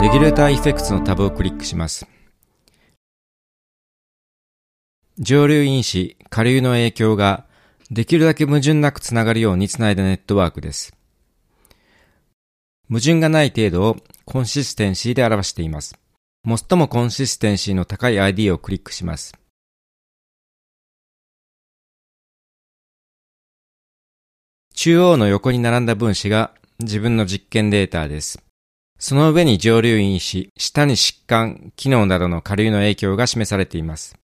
[0.00, 2.08] レギュレーターエフェクツのタブをクリックします。
[5.18, 7.44] 上流因子、下流の影響が
[7.90, 10.96] できるだけ矛盾なくつながるようにつないだネットワークです。
[12.88, 15.98] 矛盾がない程度をコンシステンシーで表しています。
[16.46, 19.34] 最もコンシステンシーの高い ID をクリックします。
[24.74, 28.42] 中央の横に並んだ分子が自分の実験データです。
[29.00, 34.14] その上に上流因子、下に疾患、機能などの下流の影響が示されています。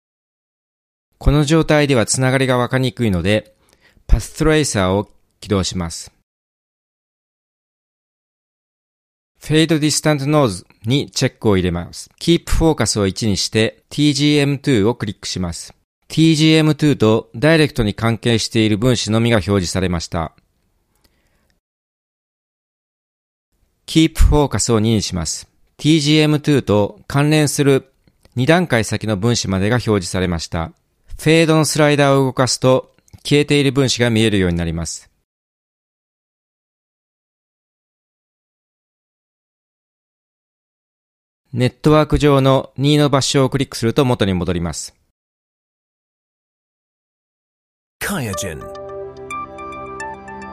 [1.17, 3.57] この状態ではつながりがわかりにくいので、
[4.07, 5.09] パストレーサーを
[5.41, 6.13] 起動します。
[9.41, 12.11] Fade Distant Node にチェックを入れます。
[12.21, 15.75] Keep Focus を1にして TGM2 をクリックします。
[16.11, 20.35] TGM2 とダイレクトに関係している分子のみが表示されました。
[23.87, 25.49] Keep Focus を2にします。
[25.79, 27.93] TGM2 と関連する
[28.37, 30.73] 2段階先の分子までが表示されました。
[31.19, 35.11] フェードのスライダーを動かすと消えている分子が見えるようになります。
[41.53, 44.95] ネットワーク上の2の場所をクリックすると元に戻ります。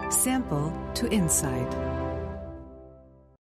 [0.09, 1.92] Sample to inside